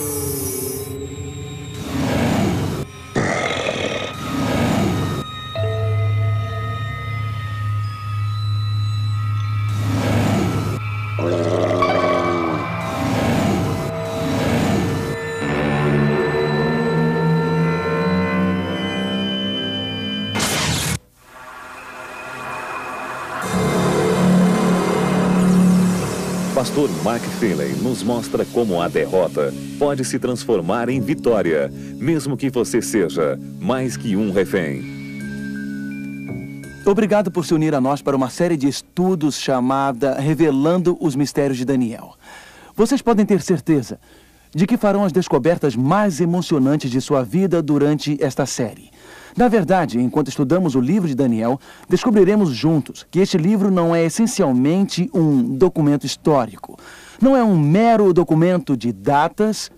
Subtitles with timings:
[0.00, 0.49] Thank.
[26.70, 32.48] Pastor Mark Finley nos mostra como a derrota pode se transformar em vitória, mesmo que
[32.48, 34.80] você seja mais que um refém.
[36.86, 41.58] Obrigado por se unir a nós para uma série de estudos chamada Revelando os Mistérios
[41.58, 42.14] de Daniel.
[42.76, 43.98] Vocês podem ter certeza
[44.54, 48.90] de que farão as descobertas mais emocionantes de sua vida durante esta série.
[49.36, 54.04] Na verdade, enquanto estudamos o livro de Daniel, descobriremos juntos que este livro não é
[54.04, 56.78] essencialmente um documento histórico.
[57.20, 59.70] Não é um mero documento de datas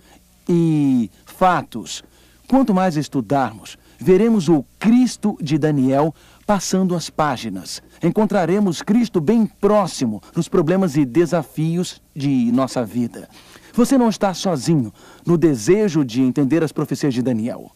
[0.47, 2.03] e fatos.
[2.47, 6.13] Quanto mais estudarmos, veremos o Cristo de Daniel
[6.45, 7.81] passando as páginas.
[8.01, 13.29] Encontraremos Cristo bem próximo nos problemas e desafios de nossa vida.
[13.73, 14.93] Você não está sozinho
[15.25, 17.71] no desejo de entender as profecias de Daniel.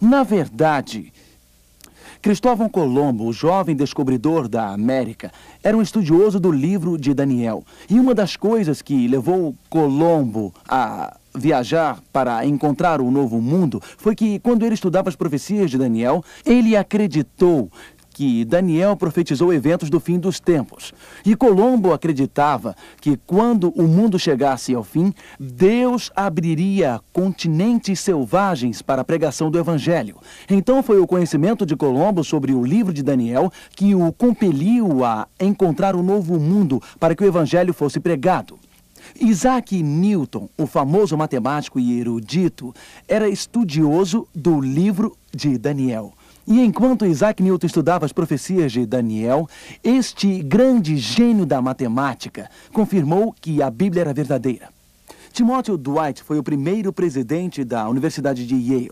[0.00, 1.12] Na verdade,
[2.22, 7.64] Cristóvão Colombo, o jovem descobridor da América, era um estudioso do livro de Daniel.
[7.90, 14.14] E uma das coisas que levou Colombo a viajar para encontrar o novo mundo foi
[14.14, 17.68] que, quando ele estudava as profecias de Daniel, ele acreditou
[18.12, 20.92] que Daniel profetizou eventos do fim dos tempos.
[21.24, 29.02] E Colombo acreditava que quando o mundo chegasse ao fim, Deus abriria continentes selvagens para
[29.02, 30.16] a pregação do evangelho.
[30.48, 35.26] Então foi o conhecimento de Colombo sobre o livro de Daniel que o compeliu a
[35.40, 38.58] encontrar o um novo mundo para que o evangelho fosse pregado.
[39.20, 42.74] Isaac Newton, o famoso matemático e erudito,
[43.06, 46.12] era estudioso do livro de Daniel.
[46.46, 49.48] E enquanto Isaac Newton estudava as profecias de Daniel,
[49.82, 54.68] este grande gênio da matemática confirmou que a Bíblia era verdadeira.
[55.32, 58.90] Timothy Dwight foi o primeiro presidente da Universidade de Yale.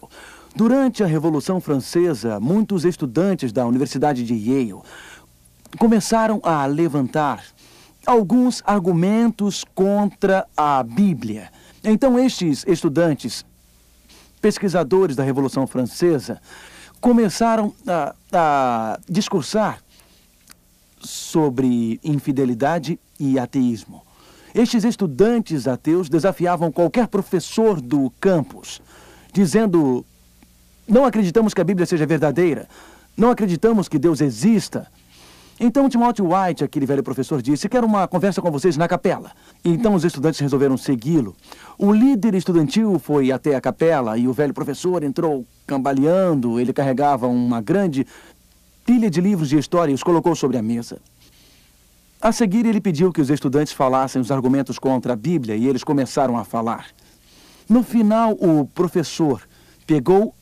[0.54, 4.80] Durante a Revolução Francesa, muitos estudantes da Universidade de Yale
[5.78, 7.44] começaram a levantar
[8.06, 11.50] alguns argumentos contra a Bíblia.
[11.84, 13.44] Então, estes estudantes,
[14.40, 16.40] pesquisadores da Revolução Francesa,
[17.00, 19.82] começaram a, a discursar
[21.00, 24.02] sobre infidelidade e ateísmo.
[24.54, 28.82] Estes estudantes ateus desafiavam qualquer professor do campus,
[29.32, 30.04] dizendo:
[30.86, 32.68] Não acreditamos que a Bíblia seja verdadeira,
[33.16, 34.86] não acreditamos que Deus exista,
[35.62, 39.30] então Timothy White, aquele velho professor, disse: Quero uma conversa com vocês na capela.
[39.62, 41.36] Então os estudantes resolveram segui-lo.
[41.78, 46.58] O líder estudantil foi até a capela e o velho professor entrou cambaleando.
[46.58, 48.06] Ele carregava uma grande
[48.86, 50.98] pilha de livros de história e os colocou sobre a mesa.
[52.22, 55.84] A seguir, ele pediu que os estudantes falassem os argumentos contra a Bíblia e eles
[55.84, 56.86] começaram a falar.
[57.68, 59.42] No final, o professor
[59.86, 60.34] pegou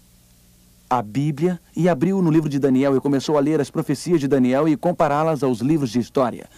[0.91, 4.29] a Bíblia e abriu no livro de Daniel e começou a ler as profecias de
[4.29, 6.49] Daniel e compará-las aos livros de história.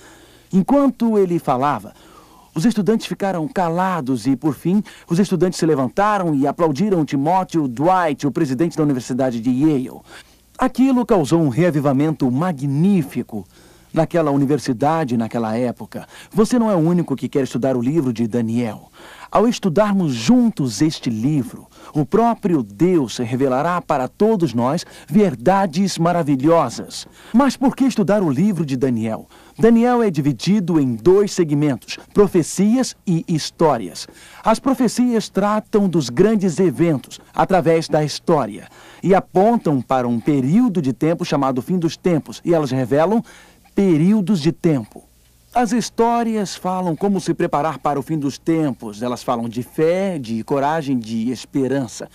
[0.53, 1.93] Enquanto ele falava,
[2.55, 8.27] os estudantes ficaram calados e, por fim, os estudantes se levantaram e aplaudiram Timóteo Dwight,
[8.27, 10.01] o presidente da Universidade de Yale.
[10.59, 13.47] Aquilo causou um reavivamento magnífico
[13.93, 16.07] naquela universidade, naquela época.
[16.33, 18.91] Você não é o único que quer estudar o livro de Daniel.
[19.33, 27.07] Ao estudarmos juntos este livro, o próprio Deus revelará para todos nós verdades maravilhosas.
[27.33, 29.29] Mas por que estudar o livro de Daniel?
[29.57, 34.09] Daniel é dividido em dois segmentos: profecias e histórias.
[34.43, 38.69] As profecias tratam dos grandes eventos através da história
[39.01, 43.23] e apontam para um período de tempo chamado fim dos tempos, e elas revelam
[43.77, 45.10] períodos de tempo.
[45.53, 49.03] As histórias falam como se preparar para o fim dos tempos.
[49.03, 52.09] Elas falam de fé, de coragem, de esperança.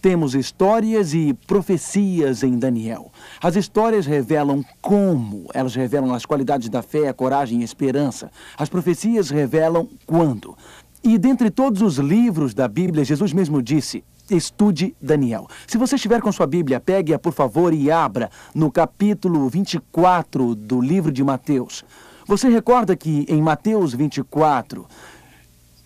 [0.00, 3.12] Temos histórias e profecias em Daniel.
[3.42, 8.30] As histórias revelam como, elas revelam as qualidades da fé, coragem e esperança.
[8.56, 10.56] As profecias revelam quando.
[11.02, 15.46] E dentre todos os livros da Bíblia, Jesus mesmo disse: estude Daniel.
[15.66, 20.80] Se você estiver com sua Bíblia, pegue-a, por favor, e abra no capítulo 24 do
[20.80, 21.84] livro de Mateus.
[22.26, 24.86] Você recorda que em Mateus 24,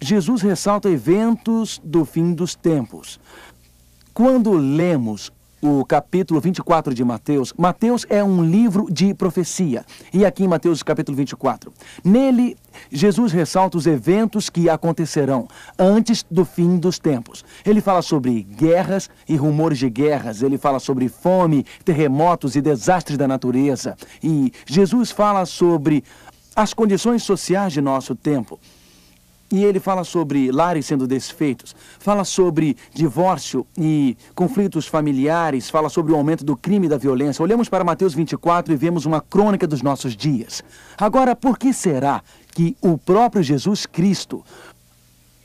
[0.01, 3.19] Jesus ressalta eventos do fim dos tempos.
[4.15, 9.85] Quando lemos o capítulo 24 de Mateus, Mateus é um livro de profecia.
[10.13, 11.73] E aqui em Mateus capítulo 24,
[12.05, 12.57] nele
[12.91, 17.45] Jesus ressalta os eventos que acontecerão antes do fim dos tempos.
[17.65, 23.19] Ele fala sobre guerras e rumores de guerras, ele fala sobre fome, terremotos e desastres
[23.19, 23.97] da natureza.
[24.23, 26.05] E Jesus fala sobre
[26.59, 28.59] as condições sociais de nosso tempo.
[29.49, 36.13] E ele fala sobre lares sendo desfeitos, fala sobre divórcio e conflitos familiares, fala sobre
[36.13, 37.45] o aumento do crime e da violência.
[37.45, 40.61] Olhamos para Mateus 24 e vemos uma crônica dos nossos dias.
[40.99, 44.45] Agora, por que será que o próprio Jesus Cristo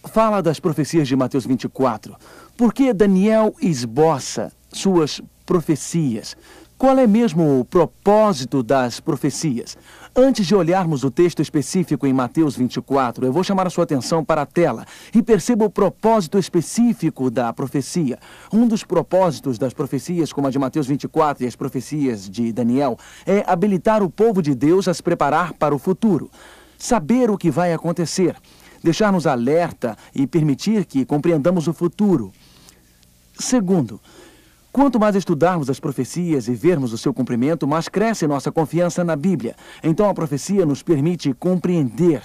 [0.06, 2.16] fala das profecias de Mateus 24?
[2.58, 6.36] Por que Daniel esboça suas profecias?
[6.84, 9.78] Qual é mesmo o propósito das profecias?
[10.14, 14.22] Antes de olharmos o texto específico em Mateus 24, eu vou chamar a sua atenção
[14.22, 14.86] para a tela
[15.16, 18.20] e perceba o propósito específico da profecia.
[18.52, 22.98] Um dos propósitos das profecias, como a de Mateus 24 e as profecias de Daniel,
[23.26, 26.30] é habilitar o povo de Deus a se preparar para o futuro,
[26.78, 28.36] saber o que vai acontecer,
[28.84, 32.34] deixar-nos alerta e permitir que compreendamos o futuro.
[33.40, 34.02] Segundo,
[34.74, 39.16] Quanto mais estudarmos as profecias e vermos o seu cumprimento, mais cresce nossa confiança na
[39.16, 39.56] Bíblia.
[39.84, 42.24] Então a profecia nos permite compreender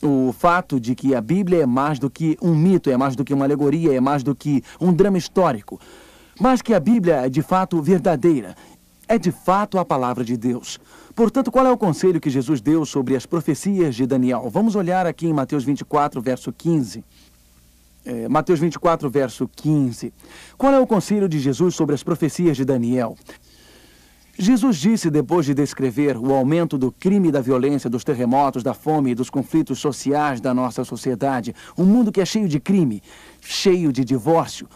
[0.00, 3.24] o fato de que a Bíblia é mais do que um mito, é mais do
[3.24, 5.80] que uma alegoria, é mais do que um drama histórico.
[6.40, 8.54] Mas que a Bíblia é de fato verdadeira,
[9.08, 10.78] é de fato a palavra de Deus.
[11.12, 14.48] Portanto, qual é o conselho que Jesus deu sobre as profecias de Daniel?
[14.48, 17.04] Vamos olhar aqui em Mateus 24, verso 15
[18.04, 20.12] é, Mateus 24, verso 15.
[20.56, 23.16] Qual é o conselho de Jesus sobre as profecias de Daniel?
[24.38, 28.72] Jesus disse, depois de descrever o aumento do crime e da violência, dos terremotos, da
[28.72, 33.02] fome e dos conflitos sociais da nossa sociedade, um mundo que é cheio de crime,
[33.40, 34.66] cheio de divórcio,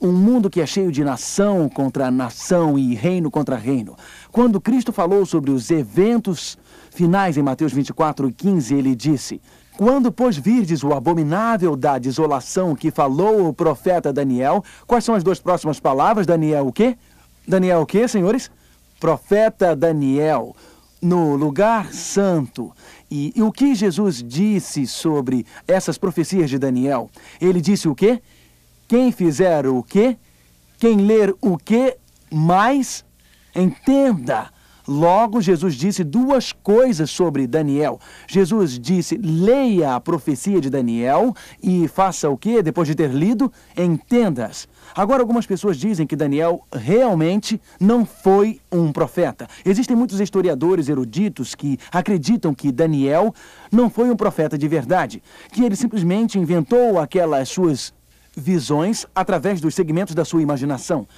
[0.00, 3.96] um mundo que é cheio de nação contra nação e reino contra reino.
[4.32, 6.58] Quando Cristo falou sobre os eventos
[6.90, 9.40] finais em Mateus 24, 15, ele disse:
[9.76, 15.22] quando, pois, virdes o abominável da desolação que falou o profeta Daniel, quais são as
[15.22, 16.26] duas próximas palavras?
[16.26, 16.96] Daniel o quê?
[17.46, 18.50] Daniel o quê, senhores?
[18.98, 20.56] Profeta Daniel,
[21.00, 22.72] no lugar santo.
[23.10, 27.10] E, e o que Jesus disse sobre essas profecias de Daniel?
[27.40, 28.22] Ele disse o quê?
[28.88, 30.16] Quem fizer o quê?
[30.78, 31.98] Quem ler o quê
[32.32, 33.04] mais?
[33.54, 34.50] Entenda
[34.86, 37.98] Logo, Jesus disse duas coisas sobre Daniel.
[38.28, 43.52] Jesus disse: leia a profecia de Daniel e faça o que depois de ter lido?
[43.76, 44.68] Entendas.
[44.94, 49.48] Agora, algumas pessoas dizem que Daniel realmente não foi um profeta.
[49.64, 53.34] Existem muitos historiadores eruditos que acreditam que Daniel
[53.70, 55.22] não foi um profeta de verdade,
[55.52, 57.92] que ele simplesmente inventou aquelas suas
[58.36, 61.08] visões através dos segmentos da sua imaginação.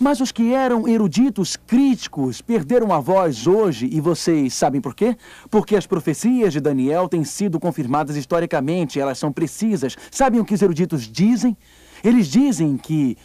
[0.00, 5.16] Mas os que eram eruditos críticos perderam a voz hoje, e vocês sabem por quê?
[5.50, 9.96] Porque as profecias de Daniel têm sido confirmadas historicamente, elas são precisas.
[10.08, 11.56] Sabem o que os eruditos dizem?
[12.04, 13.16] Eles dizem que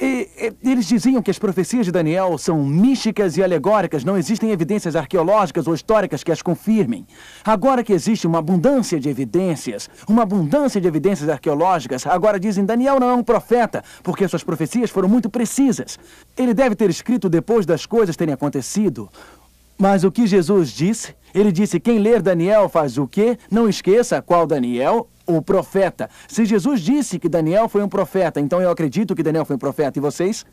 [0.00, 0.28] e,
[0.62, 4.96] e, eles diziam que as profecias de Daniel são místicas e alegóricas, não existem evidências
[4.96, 7.06] arqueológicas ou históricas que as confirmem.
[7.44, 12.98] Agora que existe uma abundância de evidências, uma abundância de evidências arqueológicas, agora dizem Daniel
[12.98, 15.98] não é um profeta, porque suas profecias foram muito precisas.
[16.36, 19.08] Ele deve ter escrito depois das coisas terem acontecido.
[19.78, 21.14] Mas o que Jesus disse?
[21.34, 23.36] Ele disse: quem ler Daniel faz o quê?
[23.50, 25.08] Não esqueça qual Daniel?
[25.26, 26.10] o profeta.
[26.28, 29.58] Se Jesus disse que Daniel foi um profeta, então eu acredito que Daniel foi um
[29.58, 29.98] profeta.
[29.98, 30.44] E vocês?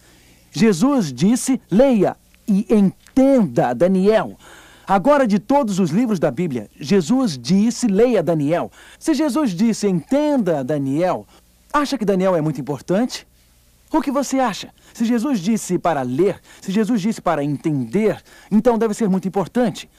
[0.51, 2.15] Jesus disse: leia
[2.47, 4.37] e entenda Daniel.
[4.87, 8.71] Agora, de todos os livros da Bíblia, Jesus disse: leia Daniel.
[8.99, 11.25] Se Jesus disse: entenda Daniel,
[11.71, 13.27] acha que Daniel é muito importante?
[13.91, 14.69] O que você acha?
[14.93, 19.89] Se Jesus disse para ler, se Jesus disse para entender, então deve ser muito importante.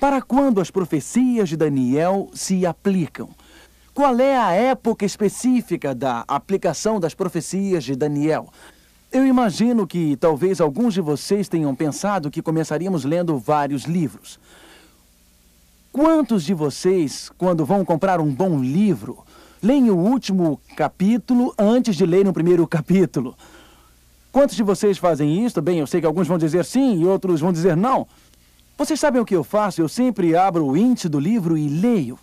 [0.00, 3.28] Para quando as profecias de Daniel se aplicam?
[3.92, 8.48] Qual é a época específica da aplicação das profecias de Daniel?
[9.12, 14.40] Eu imagino que talvez alguns de vocês tenham pensado que começaríamos lendo vários livros.
[15.92, 19.18] Quantos de vocês, quando vão comprar um bom livro,
[19.62, 23.36] leem o último capítulo antes de lerem o primeiro capítulo?
[24.32, 25.60] Quantos de vocês fazem isso?
[25.60, 28.06] Bem, eu sei que alguns vão dizer sim e outros vão dizer não.
[28.80, 29.82] Vocês sabem o que eu faço?
[29.82, 32.18] Eu sempre abro o índice do livro e leio.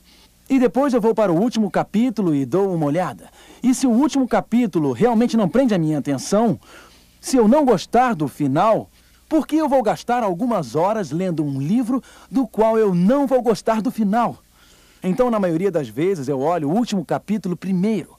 [0.50, 3.30] E depois eu vou para o último capítulo e dou uma olhada.
[3.62, 6.60] E se o último capítulo realmente não prende a minha atenção,
[7.22, 8.90] se eu não gostar do final,
[9.30, 13.44] por que eu vou gastar algumas horas lendo um livro do qual eu não vou
[13.44, 14.40] gostar do final?
[15.04, 18.18] Então, na maioria das vezes, eu olho o último capítulo primeiro.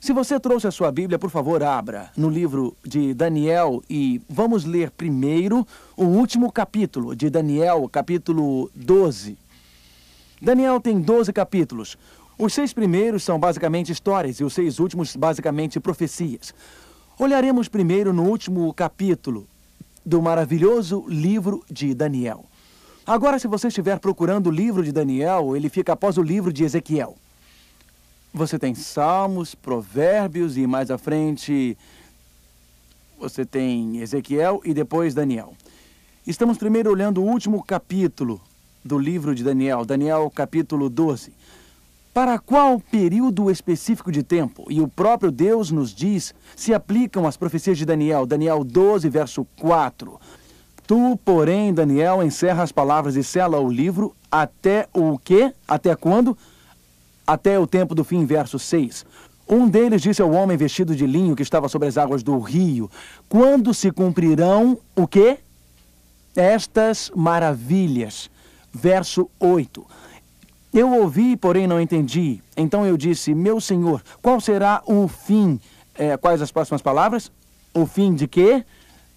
[0.00, 4.64] Se você trouxe a sua Bíblia, por favor, abra no livro de Daniel e vamos
[4.64, 9.36] ler primeiro o último capítulo de Daniel, capítulo 12.
[10.40, 11.98] Daniel tem 12 capítulos.
[12.38, 16.54] Os seis primeiros são basicamente histórias e os seis últimos, basicamente, profecias.
[17.18, 19.48] Olharemos primeiro no último capítulo
[20.06, 22.44] do maravilhoso livro de Daniel.
[23.04, 26.62] Agora, se você estiver procurando o livro de Daniel, ele fica após o livro de
[26.62, 27.16] Ezequiel.
[28.32, 31.76] Você tem Salmos, Provérbios e mais à frente
[33.18, 35.54] você tem Ezequiel e depois Daniel.
[36.26, 38.40] Estamos primeiro olhando o último capítulo
[38.84, 41.32] do livro de Daniel, Daniel capítulo 12.
[42.12, 47.36] Para qual período específico de tempo, e o próprio Deus nos diz, se aplicam as
[47.36, 50.20] profecias de Daniel, Daniel 12, verso 4.
[50.86, 55.52] Tu, porém, Daniel, encerra as palavras e sela o livro até o quê?
[55.66, 56.36] Até quando?
[57.28, 59.04] Até o tempo do fim, verso 6.
[59.46, 62.90] Um deles disse ao homem vestido de linho que estava sobre as águas do rio:
[63.28, 65.38] Quando se cumprirão o quê?
[66.34, 68.30] Estas maravilhas.
[68.72, 69.86] Verso 8.
[70.72, 72.42] Eu ouvi, porém não entendi.
[72.56, 75.60] Então eu disse: Meu senhor, qual será o fim?
[75.94, 77.30] É, quais as próximas palavras?
[77.74, 78.64] O fim de quê?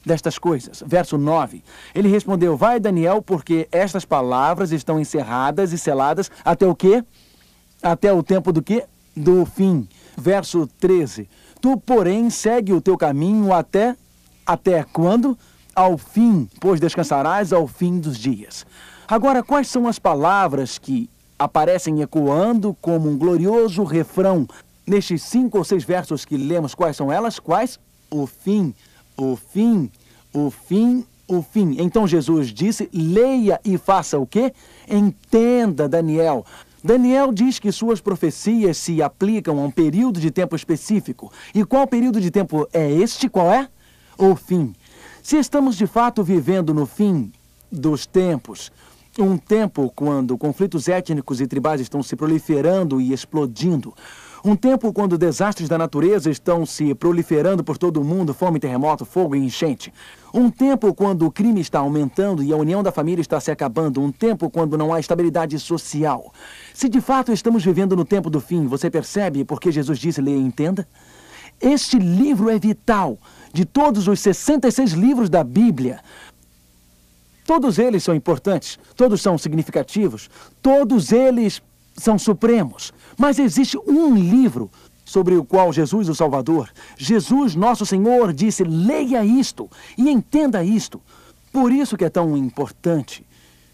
[0.06, 0.84] Destas coisas.
[0.86, 1.63] Verso 9.
[1.96, 7.03] Ele respondeu: Vai, Daniel, porque estas palavras estão encerradas e seladas até o quê?
[7.82, 8.84] Até o tempo do que?
[9.16, 9.88] Do fim.
[10.18, 11.28] Verso 13.
[11.60, 13.96] Tu, porém, segue o teu caminho até
[14.46, 15.38] até quando?
[15.74, 18.66] Ao fim, pois descansarás ao fim dos dias.
[19.08, 21.10] Agora, quais são as palavras que
[21.40, 24.48] aparecem ecoando como um glorioso refrão
[24.86, 26.76] nestes cinco ou seis versos que lemos?
[26.76, 27.40] Quais são elas?
[27.40, 27.80] Quais?
[28.10, 28.74] O fim,
[29.16, 29.90] o fim,
[30.34, 31.78] o fim, o fim.
[31.80, 34.54] Então Jesus disse: leia e faça o quê?
[34.90, 36.46] Entenda, Daniel.
[36.84, 41.32] Daniel diz que suas profecias se aplicam a um período de tempo específico.
[41.54, 43.30] E qual período de tempo é este?
[43.30, 43.70] Qual é?
[44.18, 44.74] O fim.
[45.22, 47.32] Se estamos de fato vivendo no fim
[47.72, 48.72] dos tempos,
[49.20, 53.94] um tempo quando conflitos étnicos e tribais estão se proliferando e explodindo,
[54.44, 59.06] um tempo quando desastres da natureza estão se proliferando por todo o mundo, fome, terremoto,
[59.06, 59.94] fogo e enchente.
[60.34, 64.02] Um tempo quando o crime está aumentando e a união da família está se acabando.
[64.02, 66.34] Um tempo quando não há estabilidade social.
[66.74, 70.38] Se de fato estamos vivendo no tempo do fim, você percebe porque Jesus disse, leia
[70.38, 70.88] e entenda?
[71.60, 73.18] Este livro é vital.
[73.54, 76.00] De todos os 66 livros da Bíblia,
[77.46, 80.30] todos eles são importantes, todos são significativos,
[80.62, 81.62] todos eles
[81.98, 82.94] são supremos.
[83.18, 84.72] Mas existe um livro
[85.12, 91.01] sobre o qual Jesus, o Salvador, Jesus, nosso Senhor, disse: leia isto e entenda isto.
[91.51, 93.25] Por isso que é tão importante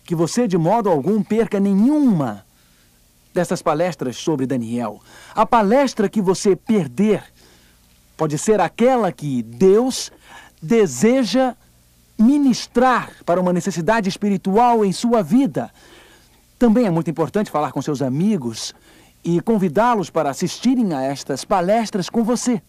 [0.03, 2.44] que você, de modo algum, perca nenhuma
[3.36, 5.00] dessas palestras sobre Daniel.
[5.36, 7.24] A palestra que você perder
[8.17, 10.12] pode ser aquela que Deus
[10.60, 11.56] deseja
[12.17, 15.70] ministrar para uma necessidade espiritual em sua vida.
[16.58, 18.74] Também é muito importante falar com seus amigos
[19.27, 22.62] e convidá-los para assistirem a estas palestras com você.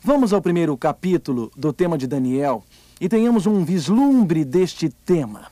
[0.00, 2.62] Vamos ao primeiro capítulo do tema de Daniel
[3.00, 5.50] e tenhamos um vislumbre deste tema.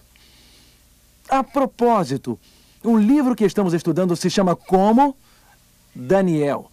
[1.28, 2.38] A propósito,
[2.84, 5.16] o livro que estamos estudando se chama Como
[5.92, 6.70] Daniel.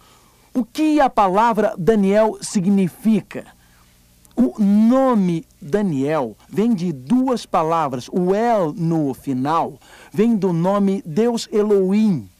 [0.54, 3.46] O que a palavra Daniel significa?
[4.36, 8.08] O nome Daniel vem de duas palavras.
[8.08, 9.80] O El no final
[10.12, 12.30] vem do nome Deus Elohim.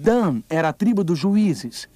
[0.00, 1.86] Dan era a tribo dos juízes.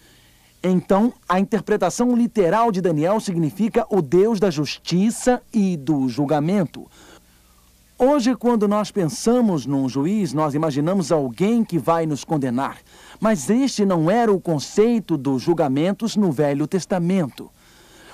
[0.63, 6.87] Então, a interpretação literal de Daniel significa o Deus da justiça e do julgamento.
[7.99, 12.79] Hoje, quando nós pensamos num juiz, nós imaginamos alguém que vai nos condenar.
[13.19, 17.51] Mas este não era o conceito dos julgamentos no Velho Testamento.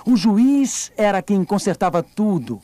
[0.07, 2.61] O juiz era quem consertava tudo.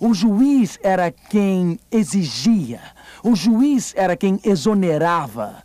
[0.00, 2.80] O juiz era quem exigia.
[3.22, 5.62] O juiz era quem exonerava.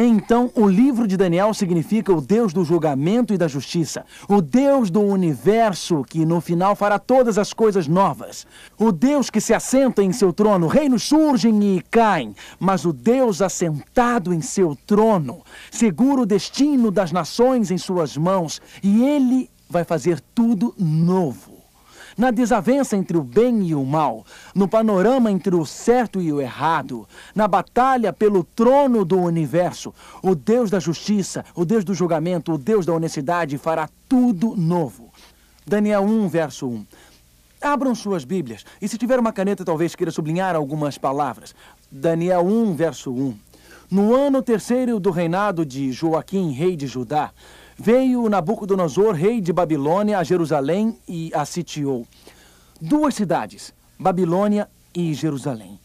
[0.00, 4.90] Então, o livro de Daniel significa o Deus do julgamento e da justiça, o Deus
[4.90, 8.46] do universo que no final fará todas as coisas novas,
[8.78, 10.68] o Deus que se assenta em seu trono.
[10.68, 17.10] Reinos surgem e caem, mas o Deus assentado em seu trono segura o destino das
[17.10, 21.57] nações em suas mãos e ele vai fazer tudo novo.
[22.18, 26.40] Na desavença entre o bem e o mal, no panorama entre o certo e o
[26.40, 32.52] errado, na batalha pelo trono do universo, o Deus da justiça, o Deus do julgamento,
[32.52, 35.12] o Deus da honestidade fará tudo novo.
[35.64, 36.86] Daniel 1, verso 1.
[37.62, 41.54] Abram suas Bíblias e, se tiver uma caneta, talvez queira sublinhar algumas palavras.
[41.88, 43.38] Daniel 1, verso 1.
[43.88, 47.30] No ano terceiro do reinado de Joaquim, rei de Judá,
[47.78, 52.06] veio Nabucodonosor, rei de Babilônia, a Jerusalém e a sitiou.
[52.80, 55.78] Duas cidades, Babilônia e Jerusalém.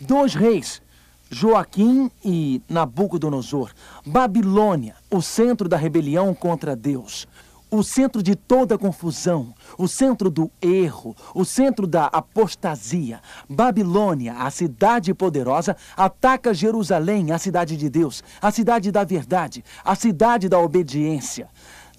[0.00, 0.82] Dois reis,
[1.30, 3.72] Joaquim e Nabucodonosor.
[4.04, 7.26] Babilônia, o centro da rebelião contra Deus
[7.70, 13.20] o centro de toda a confusão, o centro do erro, o centro da apostasia.
[13.48, 19.94] Babilônia, a cidade poderosa, ataca Jerusalém, a cidade de Deus, a cidade da verdade, a
[19.94, 21.48] cidade da obediência.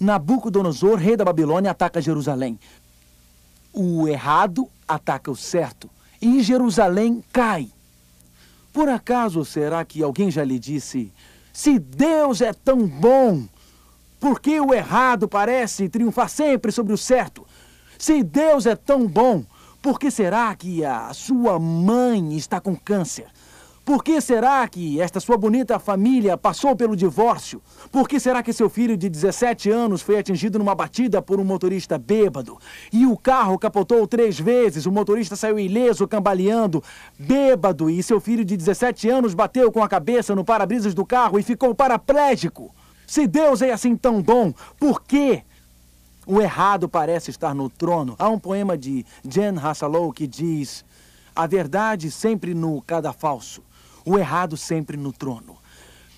[0.00, 2.58] Nabucodonosor, rei da Babilônia, ataca Jerusalém.
[3.72, 5.88] O errado ataca o certo
[6.20, 7.68] e Jerusalém cai.
[8.72, 11.12] Por acaso será que alguém já lhe disse:
[11.52, 13.44] se Deus é tão bom,
[14.20, 17.46] por que o errado parece triunfar sempre sobre o certo?
[17.98, 19.42] Se Deus é tão bom,
[19.80, 23.28] por que será que a sua mãe está com câncer?
[23.82, 27.62] Por que será que esta sua bonita família passou pelo divórcio?
[27.90, 31.44] Por que será que seu filho de 17 anos foi atingido numa batida por um
[31.44, 32.58] motorista bêbado?
[32.92, 36.84] E o carro capotou três vezes, o motorista saiu ileso, cambaleando,
[37.18, 41.38] bêbado, e seu filho de 17 anos bateu com a cabeça no para-brisas do carro
[41.38, 42.72] e ficou paraplégico.
[43.10, 45.42] Se Deus é assim tão bom, por que
[46.24, 48.14] o errado parece estar no trono?
[48.16, 50.84] Há um poema de Jen Hassalow que diz:
[51.34, 53.64] A verdade sempre no cadafalso,
[54.04, 55.56] o errado sempre no trono.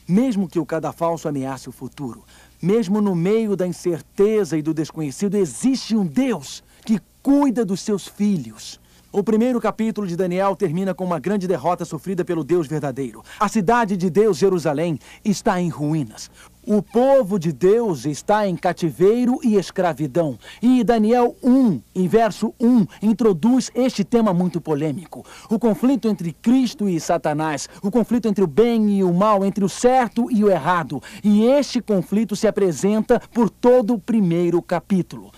[0.07, 2.25] Mesmo que o cadafalso ameace o futuro,
[2.61, 8.07] mesmo no meio da incerteza e do desconhecido, existe um Deus que cuida dos seus
[8.07, 8.79] filhos.
[9.15, 13.23] O primeiro capítulo de Daniel termina com uma grande derrota sofrida pelo Deus verdadeiro.
[13.39, 16.31] A cidade de Deus, Jerusalém, está em ruínas.
[16.67, 20.39] O povo de Deus está em cativeiro e escravidão.
[20.63, 26.89] E Daniel 1, em verso 1, introduz este tema muito polêmico: o conflito entre Cristo
[26.89, 30.51] e Satanás, o conflito entre o bem e o mal, entre o certo e o
[30.51, 31.03] errado.
[31.23, 35.31] E este conflito se apresenta por todo o primeiro capítulo.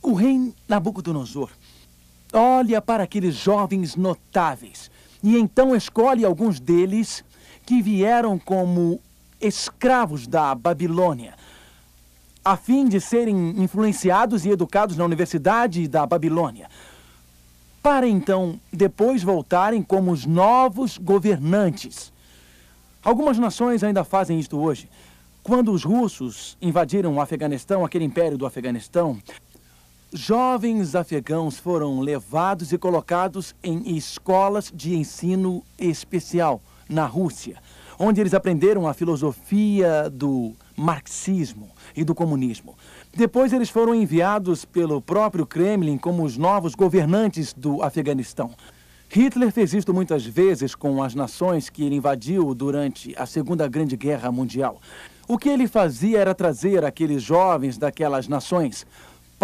[0.00, 1.50] O rei Nabucodonosor
[2.34, 4.90] olha para aqueles jovens notáveis
[5.22, 7.24] e então escolhe alguns deles
[7.64, 9.00] que vieram como
[9.40, 11.34] escravos da Babilônia,
[12.44, 16.68] a fim de serem influenciados e educados na Universidade da Babilônia,
[17.82, 22.12] para então depois voltarem como os novos governantes.
[23.02, 24.88] Algumas nações ainda fazem isto hoje.
[25.42, 29.18] Quando os russos invadiram o Afeganistão, aquele império do Afeganistão,
[30.16, 37.56] Jovens afegãos foram levados e colocados em escolas de ensino especial na Rússia,
[37.98, 42.76] onde eles aprenderam a filosofia do marxismo e do comunismo.
[43.12, 48.52] Depois eles foram enviados pelo próprio Kremlin como os novos governantes do Afeganistão.
[49.08, 53.96] Hitler fez isto muitas vezes com as nações que ele invadiu durante a Segunda Grande
[53.96, 54.80] Guerra Mundial.
[55.26, 58.86] O que ele fazia era trazer aqueles jovens daquelas nações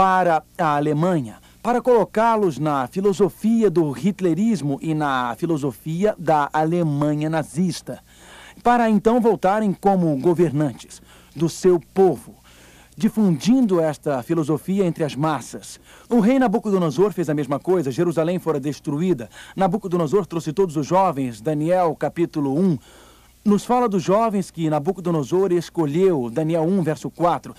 [0.00, 8.02] para a Alemanha, para colocá-los na filosofia do hitlerismo e na filosofia da Alemanha nazista,
[8.62, 11.02] para então voltarem como governantes
[11.36, 12.34] do seu povo,
[12.96, 15.78] difundindo esta filosofia entre as massas.
[16.08, 19.28] O rei Nabucodonosor fez a mesma coisa, Jerusalém fora destruída.
[19.54, 22.78] Nabucodonosor trouxe todos os jovens, Daniel capítulo 1,
[23.44, 27.54] nos fala dos jovens que Nabucodonosor escolheu, Daniel 1, verso 4.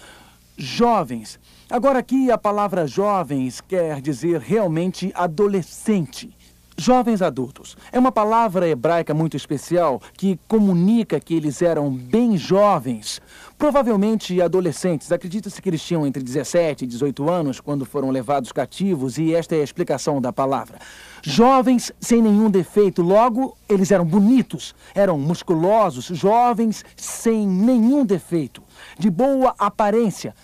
[0.57, 1.39] Jovens
[1.71, 6.35] Agora, aqui a palavra jovens quer dizer realmente adolescente.
[6.77, 7.77] Jovens adultos.
[7.93, 13.21] É uma palavra hebraica muito especial que comunica que eles eram bem jovens,
[13.57, 15.13] provavelmente adolescentes.
[15.13, 19.55] Acredita-se que eles tinham entre 17 e 18 anos quando foram levados cativos, e esta
[19.55, 20.77] é a explicação da palavra.
[21.23, 28.61] Jovens sem nenhum defeito, logo eles eram bonitos, eram musculosos, jovens sem nenhum defeito,
[28.99, 30.35] de boa aparência,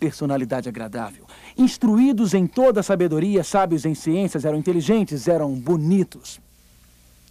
[0.00, 1.26] personalidade agradável.
[1.56, 6.40] Instruídos em toda a sabedoria, sábios em ciências, eram inteligentes, eram bonitos.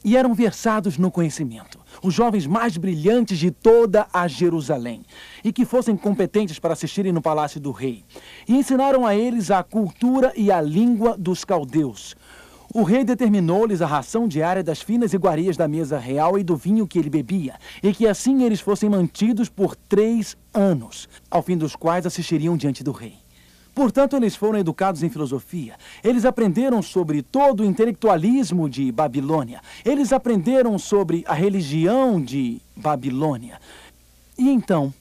[0.05, 1.77] E eram versados no conhecimento.
[2.01, 5.03] Os jovens mais brilhantes de toda a Jerusalém.
[5.43, 8.05] E que fossem competentes para assistirem no palácio do rei.
[8.47, 12.15] E ensinaram a eles a cultura e a língua dos caldeus.
[12.71, 16.85] O rei determinou-lhes a ração diária das finas iguarias da mesa real e do vinho
[16.85, 21.75] que ele bebia, e que assim eles fossem mantidos por três anos, ao fim dos
[21.75, 23.15] quais assistiriam diante do rei.
[23.73, 25.75] Portanto, eles foram educados em filosofia.
[26.03, 29.61] Eles aprenderam sobre todo o intelectualismo de Babilônia.
[29.85, 33.59] Eles aprenderam sobre a religião de Babilônia.
[34.37, 34.93] E então,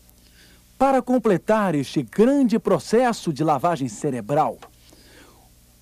[0.79, 4.57] para completar este grande processo de lavagem cerebral,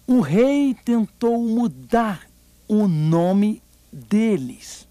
[0.07, 2.23] o rei tentou mudar
[2.69, 4.87] o nome deles.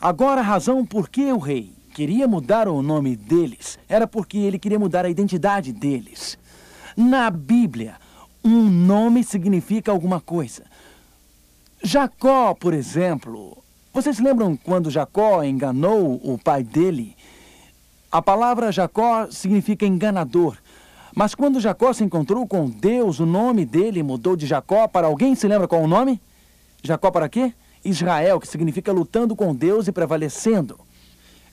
[0.00, 4.58] Agora, a razão por que o rei queria mudar o nome deles era porque ele
[4.58, 6.38] queria mudar a identidade deles.
[6.96, 7.96] Na Bíblia,
[8.42, 10.64] um nome significa alguma coisa.
[11.82, 13.58] Jacó, por exemplo.
[13.92, 17.14] Vocês lembram quando Jacó enganou o pai dele?
[18.10, 20.56] A palavra Jacó significa enganador.
[21.14, 25.34] Mas quando Jacó se encontrou com Deus, o nome dele mudou de Jacó para alguém
[25.34, 26.20] se lembra qual o nome?
[26.82, 27.52] Jacó para quê?
[27.84, 30.80] Israel, que significa lutando com Deus e prevalecendo.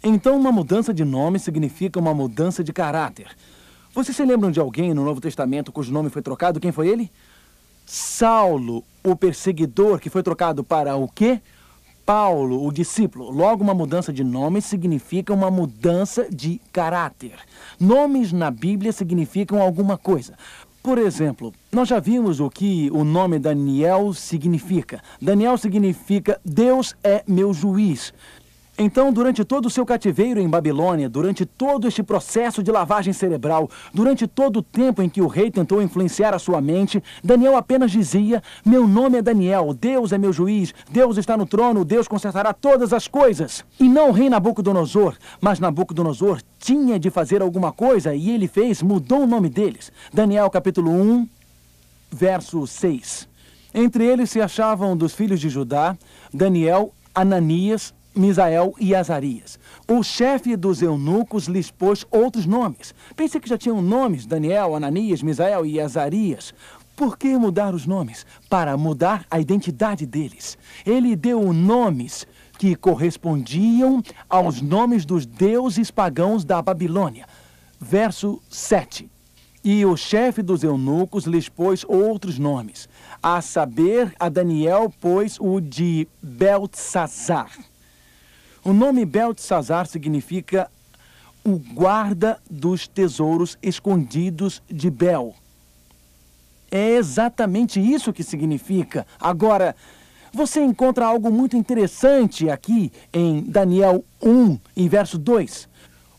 [0.02, 3.36] Então, uma mudança de nome significa uma mudança de caráter.
[3.94, 6.60] Vocês se lembram de alguém no Novo Testamento cujo nome foi trocado?
[6.60, 7.12] Quem foi ele?
[7.86, 11.42] Saulo, o perseguidor, que foi trocado para o quê?
[12.10, 13.30] Paulo, o discípulo.
[13.30, 17.34] Logo, uma mudança de nome significa uma mudança de caráter.
[17.80, 20.34] Nomes na Bíblia significam alguma coisa.
[20.82, 25.04] Por exemplo, nós já vimos o que o nome Daniel significa.
[25.22, 28.12] Daniel significa Deus é meu juiz.
[28.82, 33.70] Então, durante todo o seu cativeiro em Babilônia, durante todo este processo de lavagem cerebral,
[33.94, 37.92] durante todo o tempo em que o rei tentou influenciar a sua mente, Daniel apenas
[37.92, 42.54] dizia: Meu nome é Daniel, Deus é meu juiz, Deus está no trono, Deus consertará
[42.54, 43.66] todas as coisas.
[43.78, 48.82] E não o rei Nabucodonosor, mas Nabucodonosor tinha de fazer alguma coisa e ele fez,
[48.82, 49.92] mudou o nome deles.
[50.14, 51.28] Daniel capítulo 1,
[52.10, 53.28] verso 6.
[53.74, 55.98] Entre eles se achavam dos filhos de Judá,
[56.34, 59.58] Daniel, Ananias, Misael e Azarias.
[59.88, 62.94] O chefe dos eunucos lhes pôs outros nomes.
[63.16, 66.54] Pensei que já tinham nomes: Daniel, Ananias, Misael e Azarias.
[66.98, 68.26] Por que mudar os nomes?
[68.50, 70.58] Para mudar a identidade deles.
[70.86, 72.28] Ele deu nomes
[72.58, 77.26] que correspondiam aos nomes dos deuses pagãos da Babilônia.
[77.80, 79.10] Verso 7.
[79.64, 82.90] E o chefe dos eunucos lhes pôs outros nomes.
[83.24, 87.50] A saber, a Daniel pôs o de Beltzazar.
[88.70, 90.70] O nome Beltesazar significa
[91.44, 95.34] o guarda dos tesouros escondidos de Bel.
[96.70, 99.08] É exatamente isso que significa.
[99.20, 99.76] Agora,
[100.32, 105.68] você encontra algo muito interessante aqui em Daniel 1, em verso 2.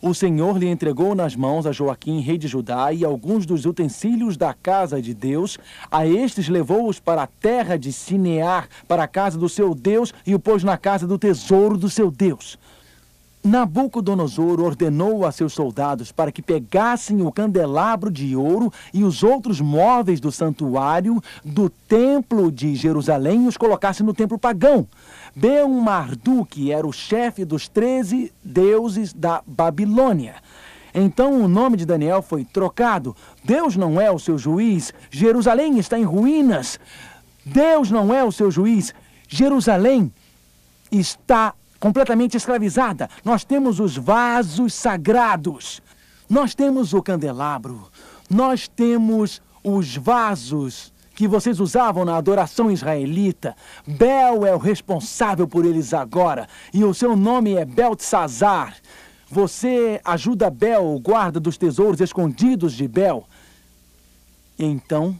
[0.03, 4.35] O Senhor lhe entregou nas mãos a Joaquim, rei de Judá, e alguns dos utensílios
[4.35, 5.59] da casa de Deus.
[5.91, 10.35] A estes levou-os para a terra de Sinear, para a casa do seu Deus, e
[10.35, 12.59] o pôs na casa do tesouro do seu Deus.
[13.43, 19.61] Nabucodonosor ordenou a seus soldados para que pegassem o candelabro de ouro e os outros
[19.61, 24.87] móveis do santuário do templo de Jerusalém e os colocassem no templo pagão.
[25.35, 30.35] Beum-Marduk era o chefe dos treze deuses da Babilônia.
[30.93, 33.17] Então o nome de Daniel foi trocado.
[33.43, 36.79] Deus não é o seu juiz, Jerusalém está em ruínas.
[37.45, 38.93] Deus não é o seu juiz,
[39.27, 40.13] Jerusalém
[40.93, 43.09] está completamente escravizada.
[43.25, 45.81] Nós temos os vasos sagrados.
[46.29, 47.91] Nós temos o candelabro.
[48.29, 53.57] Nós temos os vasos que vocês usavam na adoração israelita.
[53.87, 56.47] Bel é o responsável por eles agora.
[56.73, 58.77] E o seu nome é Beltzazar.
[59.29, 63.25] Você ajuda Bel, o guarda dos tesouros escondidos de Bel.
[64.59, 65.19] Então,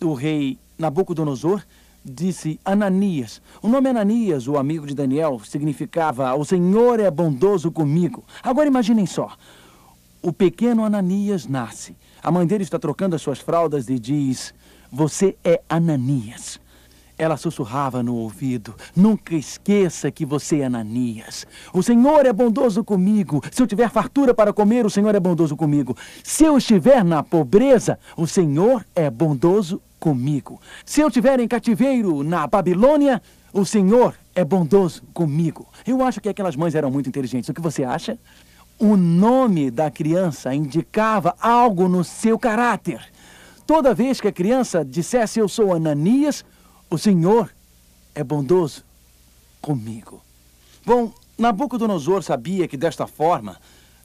[0.00, 1.62] o rei Nabucodonosor
[2.10, 3.40] disse Ananias.
[3.62, 8.24] O nome Ananias, o amigo de Daniel, significava O Senhor é bondoso comigo.
[8.42, 9.34] Agora imaginem só.
[10.20, 11.96] O pequeno Ananias nasce.
[12.22, 14.52] A mãe dele está trocando as suas fraldas e diz:
[14.92, 16.60] Você é Ananias.
[17.20, 21.46] Ela sussurrava no ouvido: Nunca esqueça que você é Ananias.
[21.70, 23.42] O Senhor é bondoso comigo.
[23.52, 25.94] Se eu tiver fartura para comer, o Senhor é bondoso comigo.
[26.24, 30.58] Se eu estiver na pobreza, o Senhor é bondoso comigo.
[30.82, 33.20] Se eu estiver em cativeiro na Babilônia,
[33.52, 35.68] o Senhor é bondoso comigo.
[35.86, 37.50] Eu acho que aquelas mães eram muito inteligentes.
[37.50, 38.18] O que você acha?
[38.78, 42.98] O nome da criança indicava algo no seu caráter.
[43.66, 46.46] Toda vez que a criança dissesse eu sou Ananias,
[46.90, 47.50] o Senhor
[48.14, 48.84] é bondoso
[49.62, 50.20] comigo.
[50.84, 53.56] Bom, Nabucodonosor sabia que desta forma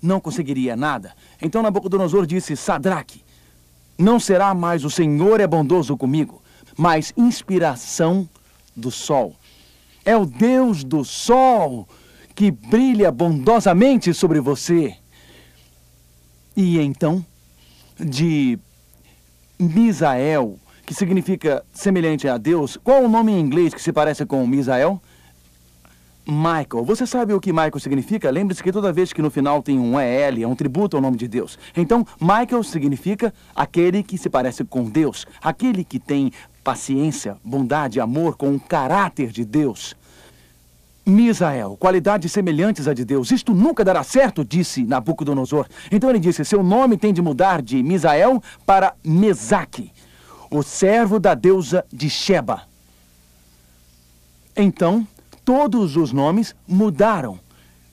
[0.02, 1.14] não conseguiria nada.
[1.42, 3.24] Então Nabucodonosor disse: Sadraque,
[3.98, 6.42] não será mais o Senhor é bondoso comigo,
[6.78, 8.30] mas inspiração
[8.76, 9.36] do sol.
[10.04, 11.88] É o Deus do sol
[12.36, 14.96] que brilha bondosamente sobre você.
[16.56, 17.26] E então,
[17.98, 18.60] de
[19.58, 24.46] Misael, que significa semelhante a Deus, qual o nome em inglês que se parece com
[24.46, 25.02] Misael?
[26.28, 26.84] Michael.
[26.84, 28.32] Você sabe o que Michael significa?
[28.32, 31.18] Lembre-se que toda vez que no final tem um EL, é um tributo ao nome
[31.18, 31.58] de Deus.
[31.76, 36.32] Então, Michael significa aquele que se parece com Deus, aquele que tem
[36.64, 39.96] paciência, bondade, amor com o caráter de Deus.
[41.06, 43.30] Misael, qualidades semelhantes à de Deus.
[43.30, 45.68] Isto nunca dará certo, disse Nabucodonosor.
[45.92, 49.92] Então ele disse: Seu nome tem de mudar de Misael para Mesaque,
[50.50, 52.64] o servo da deusa de Sheba.
[54.56, 55.08] Então,
[55.44, 57.40] todos os nomes mudaram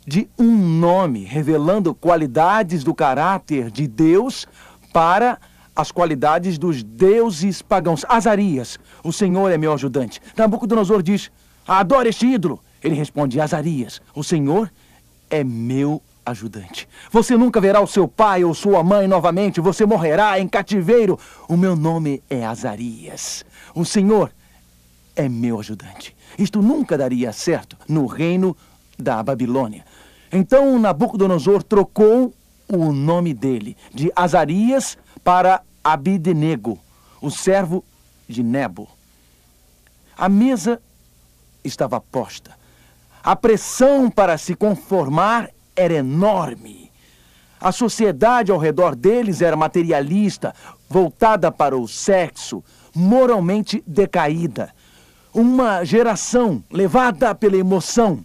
[0.07, 4.47] de um nome, revelando qualidades do caráter de Deus
[4.93, 5.39] para
[5.75, 8.05] as qualidades dos deuses pagãos.
[8.09, 10.21] Azarias, o Senhor é meu ajudante.
[10.37, 11.31] Nabucodonosor diz:
[11.67, 12.61] Adore este ídolo.
[12.83, 14.71] Ele responde: Azarias, o Senhor
[15.31, 16.89] é meu ajudante.
[17.11, 21.19] Você nunca verá o seu pai ou sua mãe novamente, você morrerá em cativeiro.
[21.49, 23.45] O meu nome é Azarias.
[23.75, 24.33] O Senhor
[25.17, 26.17] é meu ajudante.
[26.39, 28.57] Isto nunca daria certo no reino
[28.99, 29.85] da Babilônia.
[30.33, 32.33] Então Nabucodonosor trocou
[32.69, 36.79] o nome dele de Azarias para Abidenego,
[37.21, 37.85] o servo
[38.29, 38.89] de Nebo.
[40.17, 40.81] A mesa
[41.63, 42.57] estava posta.
[43.23, 46.91] A pressão para se conformar era enorme.
[47.61, 50.55] A sociedade ao redor deles era materialista,
[50.89, 52.63] voltada para o sexo,
[52.95, 54.75] moralmente decaída.
[55.33, 58.25] Uma geração levada pela emoção.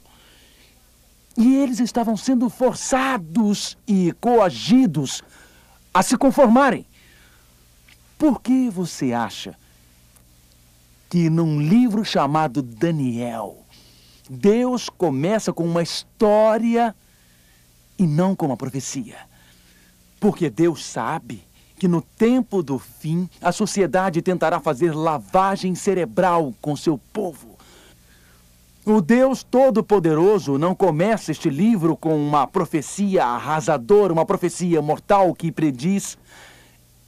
[1.37, 5.21] E eles estavam sendo forçados e coagidos
[5.93, 6.85] a se conformarem.
[8.17, 9.55] Por que você acha
[11.09, 13.63] que num livro chamado Daniel,
[14.29, 16.95] Deus começa com uma história
[17.97, 19.17] e não com uma profecia.
[20.19, 21.43] Porque Deus sabe
[21.77, 27.55] que no tempo do fim a sociedade tentará fazer lavagem cerebral com seu povo.
[28.85, 35.51] O Deus Todo-Poderoso não começa este livro com uma profecia arrasadora, uma profecia mortal que
[35.51, 36.17] prediz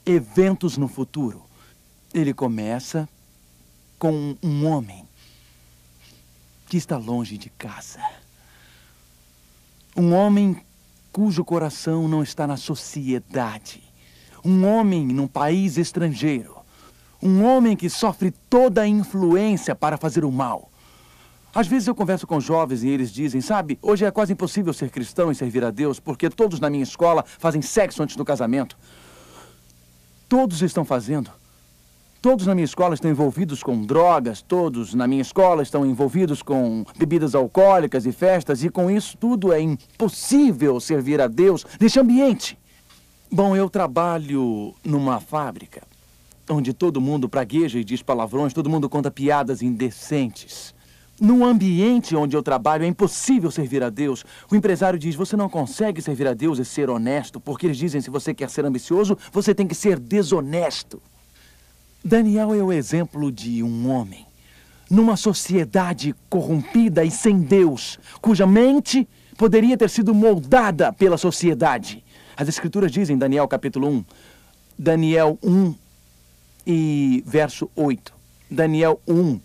[0.05, 1.41] eventos no futuro.
[2.13, 3.07] Ele começa
[3.97, 5.05] com um homem
[6.67, 7.99] que está longe de casa.
[9.95, 10.61] Um homem
[11.11, 13.83] cujo coração não está na sociedade.
[14.43, 16.55] Um homem num país estrangeiro.
[17.21, 20.69] Um homem que sofre toda a influência para fazer o mal.
[21.53, 24.89] Às vezes eu converso com jovens e eles dizem, sabe, hoje é quase impossível ser
[24.91, 28.77] cristão e servir a Deus porque todos na minha escola fazem sexo antes do casamento.
[30.27, 31.31] Todos estão fazendo.
[32.21, 36.83] Todos na minha escola estão envolvidos com drogas, todos na minha escola estão envolvidos com
[36.97, 42.59] bebidas alcoólicas e festas, e com isso tudo é impossível servir a Deus neste ambiente.
[43.31, 45.81] Bom, eu trabalho numa fábrica
[46.49, 50.75] onde todo mundo pragueja e diz palavrões, todo mundo conta piadas indecentes.
[51.21, 54.25] No ambiente onde eu trabalho é impossível servir a Deus.
[54.51, 58.01] O empresário diz: você não consegue servir a Deus e ser honesto, porque eles dizem:
[58.01, 61.01] se você quer ser ambicioso, você tem que ser desonesto.
[62.03, 64.25] Daniel é o exemplo de um homem
[64.89, 69.07] numa sociedade corrompida e sem Deus, cuja mente
[69.37, 72.03] poderia ter sido moldada pela sociedade.
[72.35, 74.05] As Escrituras dizem, Daniel capítulo 1,
[74.77, 75.75] Daniel 1
[76.65, 78.13] e verso 8.
[78.49, 79.39] Daniel 1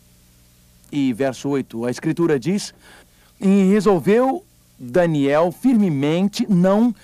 [0.91, 1.85] e verso 8.
[1.85, 2.73] A Escritura diz:
[3.41, 4.45] E resolveu
[4.79, 6.95] Daniel firmemente não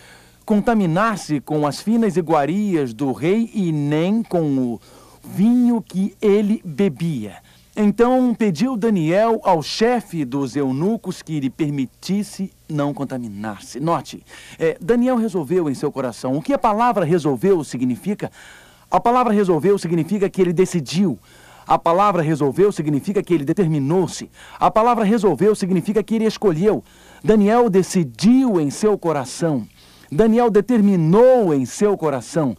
[0.47, 4.81] contaminar-se com as finas iguarias do rei e nem com o
[5.23, 7.37] vinho que ele bebia.
[7.77, 13.79] Então pediu Daniel ao chefe dos eunucos que lhe permitisse não contaminar-se.
[13.79, 14.23] Note,
[14.59, 16.37] é, Daniel resolveu em seu coração.
[16.37, 18.31] O que a palavra resolveu significa?
[18.91, 21.19] A palavra resolveu significa que ele decidiu.
[21.67, 24.29] A palavra resolveu significa que ele determinou-se.
[24.59, 26.83] A palavra resolveu significa que ele escolheu.
[27.23, 29.65] Daniel decidiu em seu coração.
[30.11, 32.57] Daniel determinou em seu coração.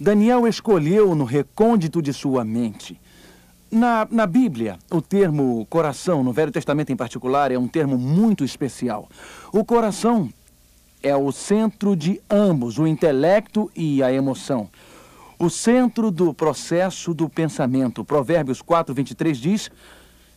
[0.00, 2.98] Daniel escolheu no recôndito de sua mente.
[3.70, 8.42] Na, na Bíblia, o termo coração, no Velho Testamento em particular, é um termo muito
[8.42, 9.10] especial.
[9.52, 10.30] O coração
[11.02, 14.70] é o centro de ambos, o intelecto e a emoção.
[15.38, 18.02] O centro do processo do pensamento.
[18.02, 19.70] Provérbios 4, 23 diz: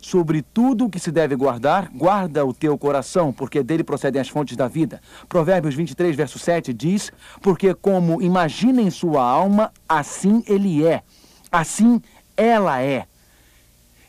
[0.04, 4.28] Sobre tudo o que se deve guardar, guarda o teu coração, porque dele procedem as
[4.28, 5.00] fontes da vida.
[5.30, 7.10] Provérbios 23, verso 7 diz:
[7.42, 11.04] Porque como imagina em sua alma, assim ele é,
[11.50, 12.02] assim
[12.36, 13.06] ela é.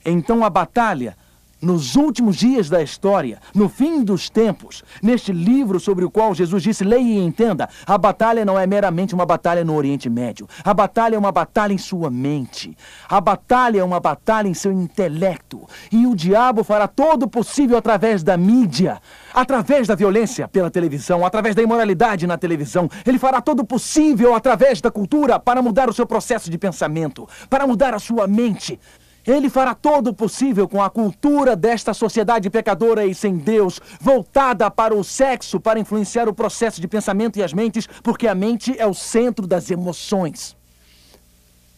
[0.05, 1.17] Então a batalha
[1.64, 6.62] nos últimos dias da história, no fim dos tempos, neste livro sobre o qual Jesus
[6.62, 10.46] disse: leia e entenda, a batalha não é meramente uma batalha no Oriente Médio.
[10.62, 12.77] A batalha é uma batalha em sua mente.
[13.09, 15.66] A batalha é uma batalha em seu intelecto.
[15.90, 19.00] E o diabo fará todo o possível através da mídia,
[19.33, 22.88] através da violência pela televisão, através da imoralidade na televisão.
[23.07, 27.29] Ele fará todo o possível através da cultura para mudar o seu processo de pensamento,
[27.48, 28.79] para mudar a sua mente.
[29.27, 34.71] Ele fará todo o possível com a cultura desta sociedade pecadora e sem Deus, voltada
[34.71, 38.79] para o sexo, para influenciar o processo de pensamento e as mentes, porque a mente
[38.79, 40.55] é o centro das emoções.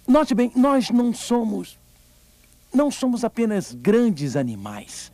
[0.06, 1.78] Note bem, nós não somos.
[2.74, 5.12] Não somos apenas grandes animais.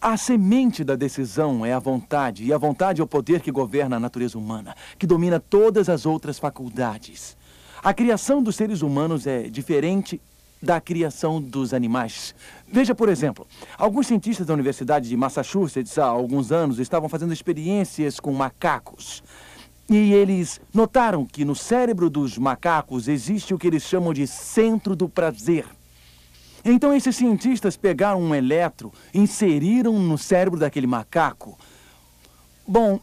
[0.00, 3.96] A semente da decisão é a vontade, e a vontade é o poder que governa
[3.96, 7.36] a natureza humana, que domina todas as outras faculdades.
[7.82, 10.20] A criação dos seres humanos é diferente
[10.62, 12.34] da criação dos animais.
[12.70, 13.46] Veja, por exemplo,
[13.78, 19.22] alguns cientistas da Universidade de Massachusetts há alguns anos estavam fazendo experiências com macacos.
[19.88, 24.94] E eles notaram que no cérebro dos macacos existe o que eles chamam de centro
[24.94, 25.64] do prazer.
[26.62, 31.58] Então esses cientistas pegaram um eletro, inseriram no cérebro daquele macaco.
[32.68, 33.00] Bom,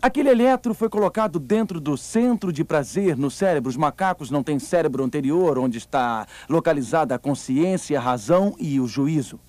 [0.00, 3.68] Aquele eletro foi colocado dentro do centro de prazer no cérebro.
[3.68, 8.86] Os macacos não têm cérebro anterior, onde está localizada a consciência, a razão e o
[8.86, 9.40] juízo.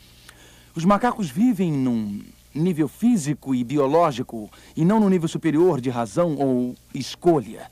[0.76, 6.36] Os macacos vivem num nível físico e biológico e não no nível superior de razão
[6.36, 7.70] ou escolha.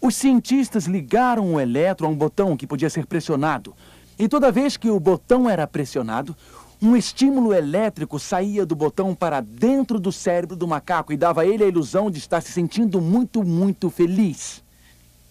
[0.00, 3.74] Os cientistas ligaram o eletro a um botão que podia ser pressionado.
[4.18, 6.34] E toda vez que o botão era pressionado,
[6.82, 11.46] um estímulo elétrico saía do botão para dentro do cérebro do macaco e dava a
[11.46, 14.62] ele a ilusão de estar se sentindo muito, muito feliz.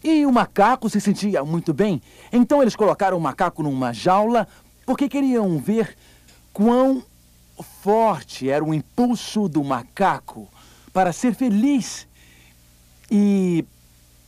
[0.03, 2.01] E o macaco se sentia muito bem.
[2.31, 4.47] Então eles colocaram o macaco numa jaula
[4.85, 5.97] porque queriam ver
[6.53, 7.03] quão
[7.81, 10.47] forte era o impulso do macaco
[10.93, 12.07] para ser feliz.
[13.09, 13.65] E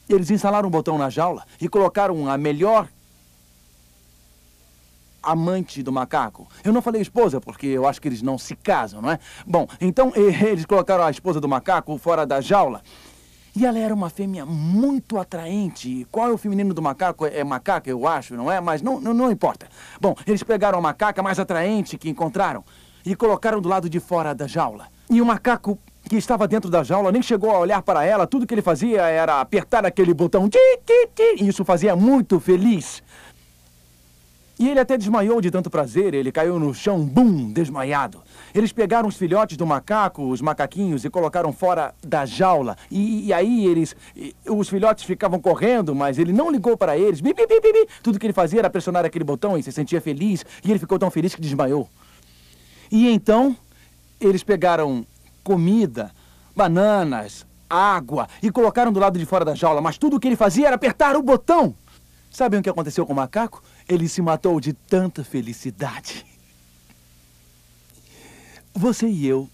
[0.10, 2.88] eles instalaram um botão na jaula e colocaram a melhor
[5.22, 6.48] amante do macaco.
[6.64, 9.20] Eu não falei esposa, porque eu acho que eles não se casam, não é?
[9.46, 12.82] Bom, então eles colocaram a esposa do macaco fora da jaula.
[13.54, 16.08] E ela era uma fêmea muito atraente.
[16.10, 17.26] Qual é o feminino do macaco?
[17.26, 18.62] É macaca, eu acho, não é?
[18.62, 19.68] Mas não, não, não importa.
[20.00, 22.64] Bom, eles pegaram a macaca mais atraente que encontraram
[23.06, 24.88] e colocaram do lado de fora da jaula.
[25.10, 28.26] E o macaco que estava dentro da jaula nem chegou a olhar para ela.
[28.26, 30.50] Tudo que ele fazia era apertar aquele botão.
[31.38, 33.04] E isso fazia muito feliz.
[34.62, 38.22] E ele até desmaiou de tanto prazer, ele caiu no chão, bum, desmaiado.
[38.54, 42.78] Eles pegaram os filhotes do macaco, os macaquinhos, e colocaram fora da jaula.
[42.92, 43.96] E, e aí eles.
[44.16, 47.22] E, os filhotes ficavam correndo, mas ele não ligou para eles.
[47.22, 50.00] Bi, bi, bi, bi, Tudo que ele fazia era pressionar aquele botão e se sentia
[50.00, 50.46] feliz.
[50.64, 51.90] E ele ficou tão feliz que desmaiou.
[52.92, 53.58] E então,
[54.20, 55.04] eles pegaram
[55.44, 56.12] comida,
[56.56, 60.36] bananas, água e colocaram do lado de fora da jaula, mas tudo o que ele
[60.36, 61.74] fazia era apertar o botão.
[62.30, 63.64] Sabem o que aconteceu com o macaco?
[63.92, 66.26] Ele se matou de tanta felicidade.
[68.74, 69.50] Você e eu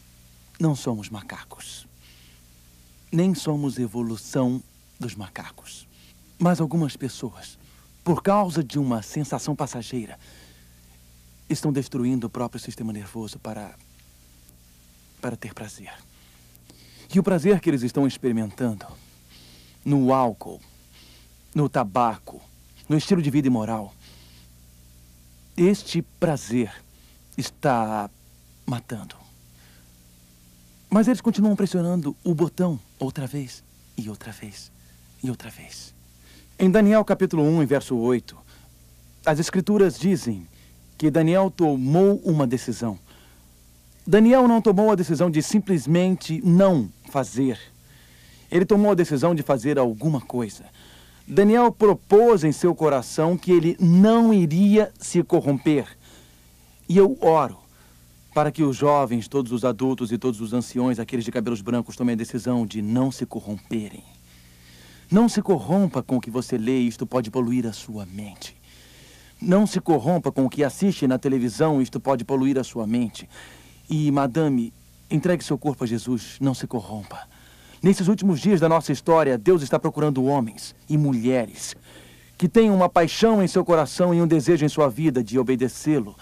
[0.60, 1.88] não somos macacos.
[3.12, 4.62] Nem somos evolução
[5.00, 5.88] dos macacos.
[6.38, 7.58] Mas algumas pessoas,
[8.04, 10.20] por causa de uma sensação passageira,
[11.50, 13.74] estão destruindo o próprio sistema nervoso para.
[15.20, 15.92] para ter prazer.
[17.12, 18.86] E o prazer que eles estão experimentando
[19.84, 20.62] no álcool,
[21.56, 22.40] no tabaco,
[22.88, 23.97] no estilo de vida imoral,
[25.58, 26.72] este prazer
[27.36, 28.08] está
[28.64, 29.16] matando.
[30.88, 33.64] Mas eles continuam pressionando o botão outra vez
[33.98, 34.72] e outra vez
[35.24, 35.94] e outra vez.
[36.60, 38.38] Em Daniel capítulo 1, verso 8,
[39.26, 40.48] as escrituras dizem
[40.96, 42.98] que Daniel tomou uma decisão.
[44.06, 47.60] Daniel não tomou a decisão de simplesmente não fazer.
[48.50, 50.66] Ele tomou a decisão de fazer alguma coisa.
[51.28, 55.86] Daniel propôs em seu coração que ele não iria se corromper.
[56.88, 57.58] E eu oro
[58.34, 61.98] para que os jovens, todos os adultos e todos os anciões, aqueles de cabelos brancos,
[61.98, 64.04] tomem a decisão de não se corromperem.
[65.12, 68.56] Não se corrompa com o que você lê, isto pode poluir a sua mente.
[69.42, 73.28] Não se corrompa com o que assiste na televisão, isto pode poluir a sua mente.
[73.90, 74.72] E, madame,
[75.12, 77.28] entregue seu corpo a Jesus, não se corrompa.
[77.88, 81.74] Nesses últimos dias da nossa história, Deus está procurando homens e mulheres
[82.38, 86.14] que tenham uma paixão em seu coração e um desejo em sua vida de obedecê-lo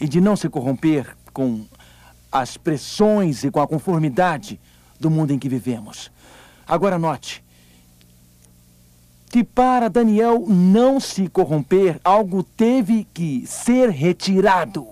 [0.00, 1.66] e de não se corromper com
[2.30, 4.60] as pressões e com a conformidade
[5.00, 6.08] do mundo em que vivemos.
[6.64, 7.42] Agora note
[9.28, 14.86] que para Daniel não se corromper, algo teve que ser retirado.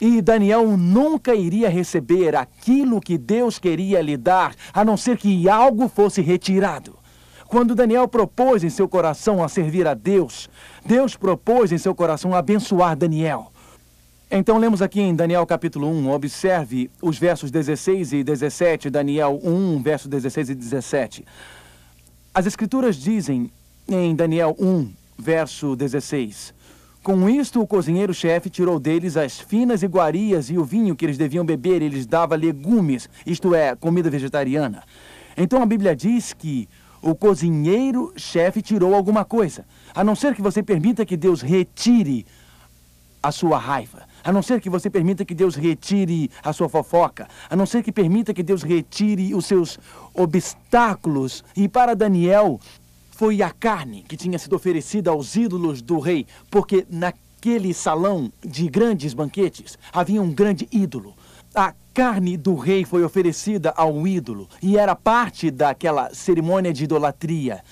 [0.00, 5.48] E Daniel nunca iria receber aquilo que Deus queria lhe dar, a não ser que
[5.48, 6.98] algo fosse retirado.
[7.46, 10.48] Quando Daniel propôs em seu coração a servir a Deus,
[10.86, 13.52] Deus propôs em seu coração abençoar Daniel.
[14.30, 19.82] Então lemos aqui em Daniel capítulo 1, observe os versos 16 e 17, Daniel 1,
[19.82, 21.24] versos 16 e 17.
[22.32, 23.50] As escrituras dizem
[23.88, 24.88] em Daniel 1,
[25.18, 26.54] verso 16.
[27.02, 31.44] Com isto, o cozinheiro-chefe tirou deles as finas iguarias e o vinho que eles deviam
[31.44, 34.82] beber, e lhes dava legumes, isto é, comida vegetariana.
[35.34, 36.68] Então a Bíblia diz que
[37.00, 42.26] o cozinheiro-chefe tirou alguma coisa, a não ser que você permita que Deus retire
[43.22, 47.28] a sua raiva, a não ser que você permita que Deus retire a sua fofoca,
[47.48, 49.78] a não ser que permita que Deus retire os seus
[50.12, 51.44] obstáculos.
[51.56, 52.60] E para Daniel,
[53.20, 58.66] foi a carne que tinha sido oferecida aos ídolos do rei, porque naquele salão de
[58.66, 61.14] grandes banquetes havia um grande ídolo.
[61.54, 67.62] A carne do rei foi oferecida ao ídolo e era parte daquela cerimônia de idolatria.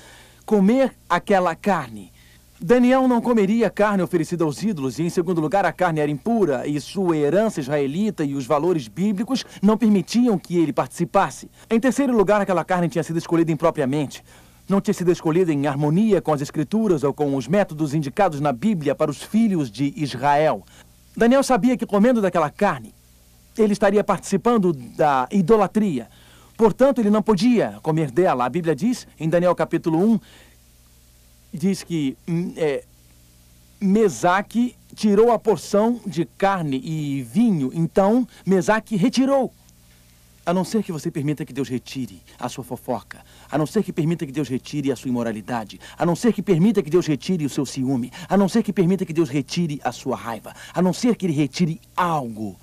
[0.44, 2.12] Comer aquela carne.
[2.60, 6.66] Daniel não comeria carne oferecida aos ídolos, e em segundo lugar, a carne era impura,
[6.66, 11.48] e sua herança israelita e os valores bíblicos não permitiam que ele participasse.
[11.70, 14.22] Em terceiro lugar, aquela carne tinha sido escolhida impropriamente
[14.68, 18.52] não tinha sido escolhida em harmonia com as escrituras ou com os métodos indicados na
[18.52, 20.64] Bíblia para os filhos de Israel.
[21.16, 22.94] Daniel sabia que comendo daquela carne,
[23.56, 26.08] ele estaria participando da idolatria.
[26.56, 28.44] Portanto, ele não podia comer dela.
[28.44, 30.20] A Bíblia diz, em Daniel capítulo 1,
[31.54, 32.84] diz que hum, é,
[33.80, 37.70] Mesaque tirou a porção de carne e vinho.
[37.72, 39.52] Então, Mesaque retirou.
[40.48, 43.18] A não ser que você permita que Deus retire a sua fofoca.
[43.50, 45.78] A não ser que permita que Deus retire a sua imoralidade.
[45.98, 48.10] A não ser que permita que Deus retire o seu ciúme.
[48.26, 50.54] A não ser que permita que Deus retire a sua raiva.
[50.72, 52.56] A não ser que Ele retire algo.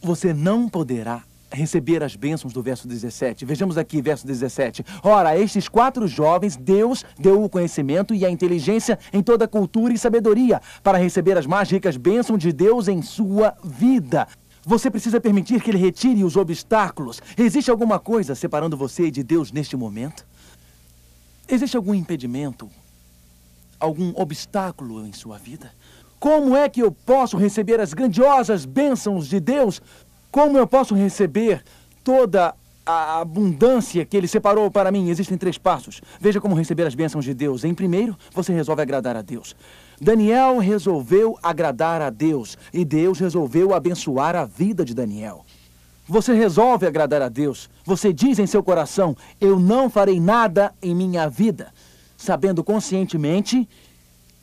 [0.00, 3.44] Você não poderá receber as bênçãos do verso 17.
[3.44, 4.84] Vejamos aqui, verso 17.
[5.02, 9.92] Ora, a estes quatro jovens, Deus deu o conhecimento e a inteligência em toda cultura
[9.92, 14.28] e sabedoria para receber as mais ricas bênçãos de Deus em sua vida.
[14.64, 17.20] Você precisa permitir que ele retire os obstáculos.
[17.36, 20.24] Existe alguma coisa separando você de Deus neste momento?
[21.48, 22.70] Existe algum impedimento?
[23.80, 25.72] Algum obstáculo em sua vida?
[26.20, 29.82] Como é que eu posso receber as grandiosas bênçãos de Deus?
[30.30, 31.64] Como eu posso receber
[32.04, 32.54] toda
[32.86, 35.10] a abundância que ele separou para mim?
[35.10, 36.00] Existem três passos.
[36.20, 37.64] Veja como receber as bênçãos de Deus.
[37.64, 39.56] Em primeiro, você resolve agradar a Deus.
[40.02, 45.46] Daniel resolveu agradar a Deus e Deus resolveu abençoar a vida de Daniel.
[46.08, 47.70] Você resolve agradar a Deus.
[47.84, 51.72] Você diz em seu coração: Eu não farei nada em minha vida,
[52.16, 53.68] sabendo conscientemente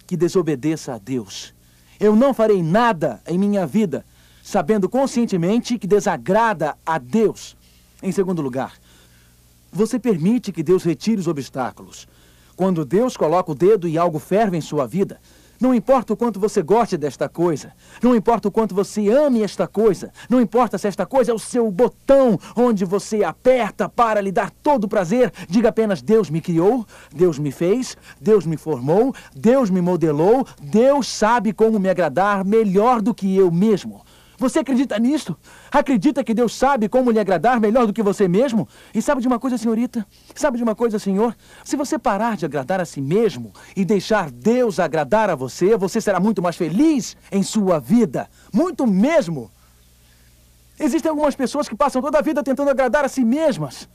[0.08, 1.54] que desobedeça a Deus.
[2.00, 4.06] Eu não farei nada em minha vida,
[4.42, 7.58] sabendo conscientemente que desagrada a Deus.
[8.02, 8.76] Em segundo lugar,
[9.74, 12.08] você permite que Deus retire os obstáculos.
[12.56, 15.20] Quando Deus coloca o dedo e algo ferve em sua vida,
[15.60, 19.68] não importa o quanto você goste desta coisa, não importa o quanto você ame esta
[19.68, 24.32] coisa, não importa se esta coisa é o seu botão onde você aperta para lhe
[24.32, 29.14] dar todo o prazer, diga apenas: Deus me criou, Deus me fez, Deus me formou,
[29.36, 34.02] Deus me modelou, Deus sabe como me agradar melhor do que eu mesmo.
[34.40, 35.36] Você acredita nisso?
[35.70, 38.70] Acredita que Deus sabe como lhe agradar melhor do que você mesmo?
[38.96, 40.08] E sabe de uma coisa, senhorita?
[40.34, 41.36] Sabe de uma coisa, senhor?
[41.66, 46.00] Se você parar de agradar a si mesmo e deixar Deus agradar a você, você
[46.00, 48.30] será muito mais feliz em sua vida.
[48.54, 49.52] Muito mesmo.
[50.80, 53.90] Existem algumas pessoas que passam toda a vida tentando agradar a si mesmas.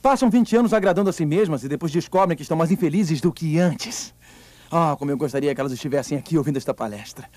[0.00, 3.32] Passam 20 anos agradando a si mesmas e depois descobrem que estão mais infelizes do
[3.32, 4.14] que antes.
[4.70, 7.28] Ah, como eu gostaria que elas estivessem aqui ouvindo esta palestra.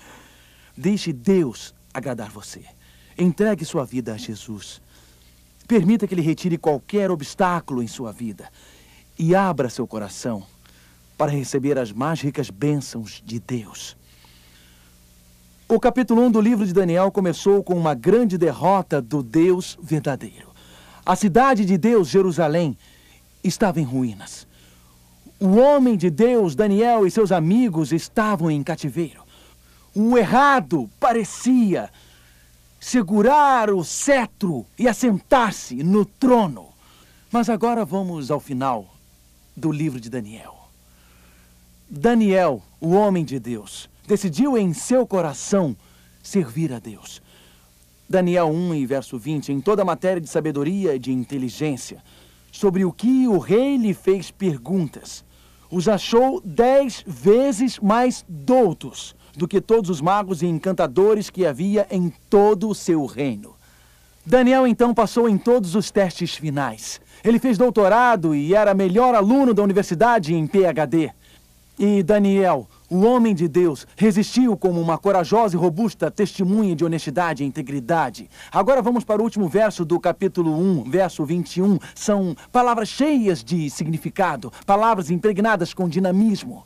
[0.76, 2.62] Deixe Deus agradar você.
[3.16, 4.82] Entregue sua vida a Jesus.
[5.68, 8.50] Permita que Ele retire qualquer obstáculo em sua vida
[9.16, 10.42] e abra seu coração
[11.16, 13.96] para receber as mais ricas bênçãos de Deus.
[15.68, 20.52] O capítulo 1 do livro de Daniel começou com uma grande derrota do Deus verdadeiro.
[21.06, 22.76] A cidade de Deus, Jerusalém,
[23.42, 24.46] estava em ruínas.
[25.38, 29.23] O homem de Deus, Daniel e seus amigos estavam em cativeiro
[29.94, 31.90] o errado parecia
[32.80, 36.68] segurar o cetro e assentar-se no trono.
[37.30, 38.94] Mas agora vamos ao final
[39.56, 40.68] do livro de Daniel.
[41.88, 45.76] Daniel, o homem de Deus, decidiu em seu coração
[46.22, 47.22] servir a Deus.
[48.08, 52.02] Daniel 1 e verso 20, em toda matéria de sabedoria e de inteligência,
[52.52, 55.24] sobre o que o rei lhe fez perguntas,
[55.70, 61.86] os achou dez vezes mais doutos do que todos os magos e encantadores que havia
[61.90, 63.54] em todo o seu reino.
[64.26, 67.00] Daniel então passou em todos os testes finais.
[67.22, 71.10] Ele fez doutorado e era melhor aluno da universidade em PhD.
[71.78, 77.42] E Daniel, o homem de Deus, resistiu como uma corajosa e robusta testemunha de honestidade
[77.42, 78.30] e integridade.
[78.52, 81.78] Agora vamos para o último verso do capítulo 1, verso 21.
[81.94, 86.64] São palavras cheias de significado, palavras impregnadas com dinamismo.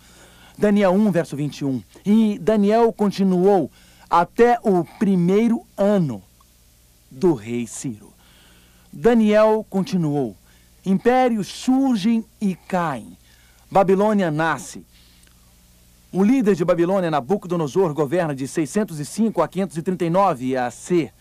[0.58, 1.80] Daniel 1, verso 21.
[2.04, 3.70] E Daniel continuou
[4.10, 6.20] até o primeiro ano
[7.08, 8.12] do rei Ciro.
[8.92, 10.34] Daniel continuou.
[10.84, 13.16] Impérios surgem e caem.
[13.70, 14.84] Babilônia nasce.
[16.10, 21.12] O líder de Babilônia, Nabucodonosor, governa de 605 a 539 AC.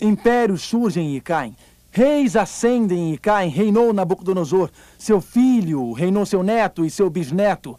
[0.00, 1.54] Impérios surgem e caem.
[1.90, 3.50] Reis ascendem e caem.
[3.50, 4.70] Reinou Nabucodonosor.
[4.96, 7.76] Seu filho reinou seu neto e seu bisneto.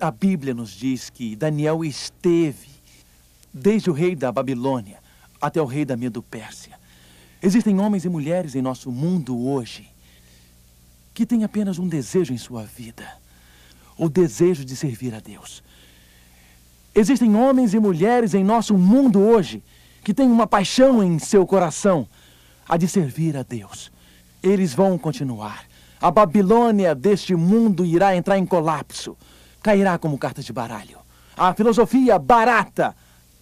[0.00, 2.70] A Bíblia nos diz que Daniel esteve
[3.52, 4.98] desde o rei da Babilônia
[5.38, 6.78] até o rei da Medo-Pérsia.
[7.42, 9.86] Existem homens e mulheres em nosso mundo hoje
[11.12, 13.06] que têm apenas um desejo em sua vida:
[13.98, 15.62] o desejo de servir a Deus.
[16.94, 19.62] Existem homens e mulheres em nosso mundo hoje
[20.02, 22.08] que têm uma paixão em seu coração,
[22.66, 23.92] a de servir a Deus.
[24.42, 25.66] Eles vão continuar.
[26.00, 29.14] A Babilônia deste mundo irá entrar em colapso.
[29.62, 30.98] Cairá como carta de baralho.
[31.36, 32.94] A filosofia barata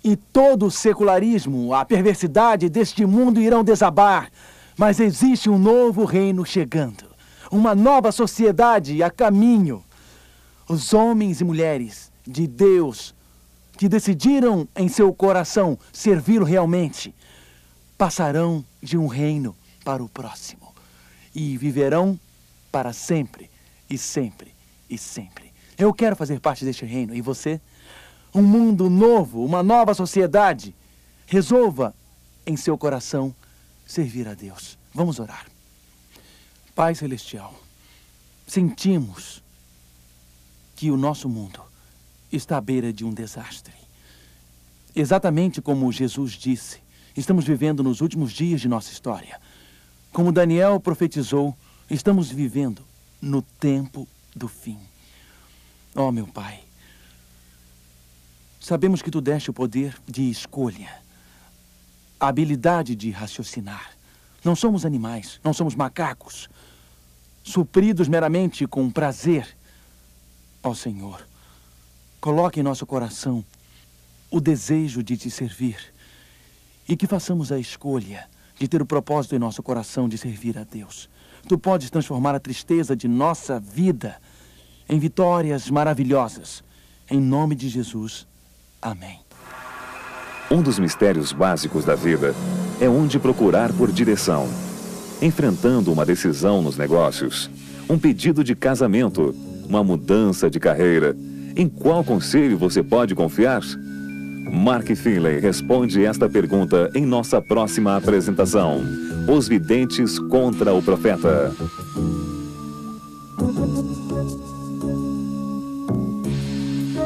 [0.03, 4.31] e todo o secularismo, a perversidade deste mundo irão desabar.
[4.77, 7.05] Mas existe um novo reino chegando.
[7.51, 9.83] Uma nova sociedade a caminho.
[10.69, 13.15] Os homens e mulheres de Deus
[13.77, 17.15] que decidiram em seu coração servi-lo realmente
[17.97, 19.55] passarão de um reino
[19.85, 20.75] para o próximo
[21.35, 22.19] e viverão
[22.71, 23.49] para sempre
[23.89, 24.55] e sempre
[24.91, 25.48] e sempre.
[25.79, 27.61] Eu quero fazer parte deste reino e você?
[28.35, 30.75] um mundo novo, uma nova sociedade.
[31.27, 31.95] Resolva
[32.47, 33.35] em seu coração
[33.87, 34.79] servir a Deus.
[34.95, 35.47] Vamos orar.
[36.75, 37.55] Pai Celestial,
[38.47, 39.43] sentimos
[40.77, 41.61] que o nosso mundo
[42.31, 43.75] está à beira de um desastre.
[44.95, 46.79] Exatamente como Jesus disse,
[47.17, 49.41] estamos vivendo nos últimos dias de nossa história.
[50.13, 51.57] Como Daniel profetizou,
[51.91, 52.83] estamos vivendo
[53.21, 54.79] no tempo do fim.
[55.99, 56.69] Oh, meu Pai,
[58.69, 60.91] Sabemos que tu deste o poder de escolha,
[62.21, 63.93] a habilidade de raciocinar.
[64.45, 66.51] Não somos animais, não somos macacos,
[67.43, 69.57] supridos meramente com prazer.
[70.63, 71.27] Ó Senhor,
[72.21, 73.43] coloque em nosso coração
[74.31, 75.79] o desejo de te servir
[76.87, 78.29] e que façamos a escolha
[78.59, 81.09] de ter o propósito em nosso coração de servir a Deus.
[81.49, 84.21] Tu podes transformar a tristeza de nossa vida
[84.89, 86.63] em vitórias maravilhosas.
[87.11, 88.27] Em nome de Jesus.
[88.81, 89.21] Amém.
[90.51, 92.35] Um dos mistérios básicos da vida
[92.81, 94.49] é onde procurar por direção.
[95.21, 97.51] Enfrentando uma decisão nos negócios,
[97.89, 99.35] um pedido de casamento,
[99.69, 101.17] uma mudança de carreira,
[101.57, 103.63] em qual conselho você pode confiar?
[104.51, 108.81] Mark Finley responde esta pergunta em nossa próxima apresentação:
[109.29, 111.53] Os Videntes contra o Profeta.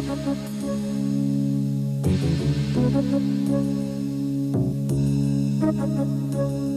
[0.05, 0.27] Thank
[6.35, 6.72] you.